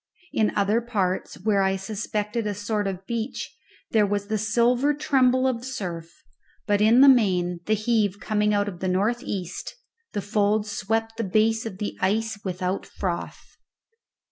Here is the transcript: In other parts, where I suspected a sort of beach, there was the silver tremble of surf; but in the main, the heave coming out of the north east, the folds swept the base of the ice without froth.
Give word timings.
In 0.33 0.51
other 0.55 0.81
parts, 0.81 1.35
where 1.35 1.61
I 1.61 1.75
suspected 1.75 2.47
a 2.47 2.55
sort 2.55 2.87
of 2.87 3.05
beach, 3.05 3.55
there 3.91 4.03
was 4.07 4.29
the 4.29 4.37
silver 4.39 4.95
tremble 4.95 5.45
of 5.47 5.63
surf; 5.63 6.23
but 6.65 6.81
in 6.81 7.01
the 7.01 7.07
main, 7.07 7.59
the 7.67 7.75
heave 7.75 8.19
coming 8.19 8.51
out 8.51 8.67
of 8.67 8.79
the 8.79 8.87
north 8.87 9.21
east, 9.21 9.75
the 10.13 10.21
folds 10.23 10.71
swept 10.71 11.17
the 11.17 11.23
base 11.23 11.67
of 11.67 11.77
the 11.77 11.95
ice 12.01 12.39
without 12.43 12.87
froth. 12.87 13.57